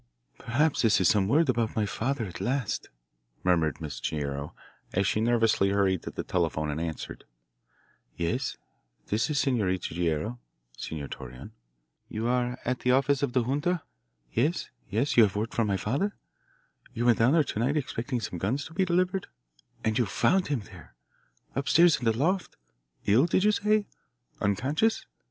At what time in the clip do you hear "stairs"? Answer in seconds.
21.69-21.97